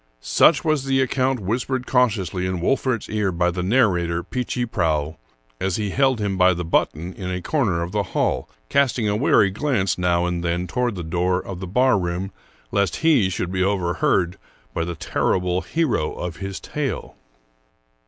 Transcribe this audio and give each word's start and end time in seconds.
Such 0.21 0.65
was 0.65 0.85
the 0.85 0.99
account 0.99 1.41
whispered 1.41 1.85
cautiously 1.85 2.47
in 2.47 2.59
Wolfert's 2.59 3.07
ear 3.07 3.31
by 3.31 3.51
the 3.51 3.61
narrator, 3.61 4.23
Peechy 4.23 4.65
Prauw, 4.65 5.17
as 5.59 5.75
he 5.75 5.91
held 5.91 6.19
him 6.19 6.37
by 6.39 6.55
the 6.55 6.65
button 6.65 7.13
in 7.13 7.29
a 7.29 7.39
corner 7.39 7.83
of 7.83 7.91
the 7.91 8.01
hall, 8.17 8.49
casting 8.67 9.07
a 9.07 9.15
wary 9.15 9.51
glance 9.51 9.99
now 9.99 10.25
and 10.25 10.43
then 10.43 10.65
toward 10.65 10.95
the 10.95 11.03
door 11.03 11.39
of 11.39 11.59
the 11.59 11.67
barroom, 11.67 12.31
lest 12.71 12.95
he 13.05 13.29
should 13.29 13.51
be 13.51 13.61
overheard 13.63 14.39
by 14.73 14.85
the 14.85 14.95
terrible 14.95 15.61
hero 15.61 16.11
of 16.15 16.37
his 16.37 16.59
tale. 16.59 17.15